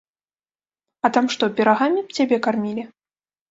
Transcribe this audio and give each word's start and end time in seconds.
А 1.09 1.11
там 1.19 1.29
што, 1.35 1.51
пірагамі 1.61 1.99
б 2.09 2.17
цябе 2.19 2.43
кармілі? 2.51 2.89